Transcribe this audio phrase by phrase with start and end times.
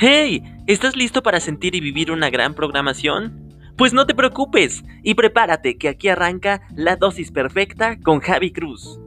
[0.00, 0.44] ¡Hey!
[0.68, 3.52] ¿Estás listo para sentir y vivir una gran programación?
[3.76, 9.00] Pues no te preocupes y prepárate que aquí arranca la dosis perfecta con Javi Cruz.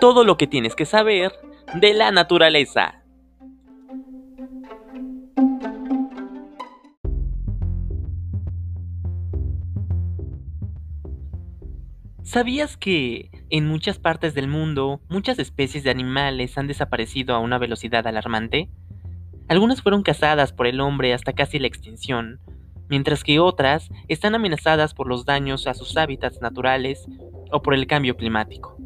[0.00, 1.30] Todo lo que tienes que saber
[1.74, 3.05] de la naturaleza.
[12.26, 17.56] ¿Sabías que en muchas partes del mundo muchas especies de animales han desaparecido a una
[17.56, 18.68] velocidad alarmante?
[19.46, 22.40] Algunas fueron cazadas por el hombre hasta casi la extinción,
[22.88, 27.06] mientras que otras están amenazadas por los daños a sus hábitats naturales
[27.52, 28.76] o por el cambio climático.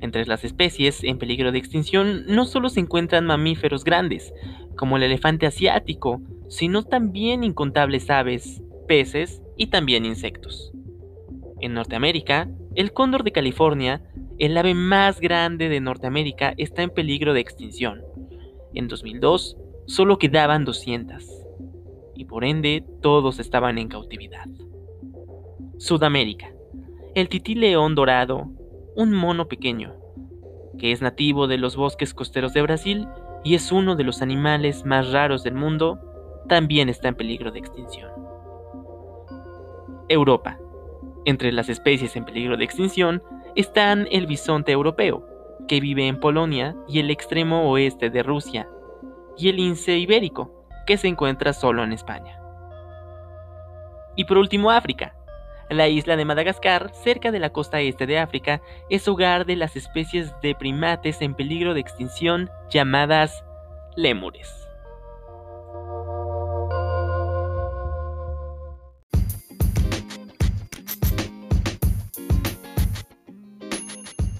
[0.00, 4.32] Entre las especies en peligro de extinción no solo se encuentran mamíferos grandes,
[4.76, 10.72] como el elefante asiático, sino también incontables aves, peces y también insectos.
[11.60, 14.00] En Norteamérica, el cóndor de California,
[14.38, 18.02] el ave más grande de Norteamérica, está en peligro de extinción.
[18.72, 21.24] En 2002, solo quedaban 200,
[22.14, 24.46] y por ende todos estaban en cautividad.
[25.78, 26.52] Sudamérica.
[27.16, 28.48] El tití león dorado,
[28.94, 29.96] un mono pequeño,
[30.78, 33.08] que es nativo de los bosques costeros de Brasil
[33.42, 35.98] y es uno de los animales más raros del mundo,
[36.48, 38.12] también está en peligro de extinción.
[40.08, 40.60] Europa.
[41.24, 43.22] Entre las especies en peligro de extinción
[43.54, 45.26] están el bisonte europeo,
[45.66, 48.68] que vive en Polonia y el extremo oeste de Rusia,
[49.36, 52.40] y el lince ibérico, que se encuentra solo en España.
[54.16, 55.14] Y por último África.
[55.70, 59.76] La isla de Madagascar, cerca de la costa este de África, es hogar de las
[59.76, 63.44] especies de primates en peligro de extinción llamadas
[63.94, 64.67] lémures.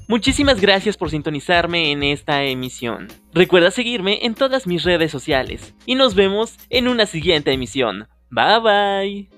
[0.09, 3.09] Muchísimas gracias por sintonizarme en esta emisión.
[3.35, 8.09] Recuerda seguirme en todas mis redes sociales y nos vemos en una siguiente emisión.
[8.31, 9.29] Bye bye.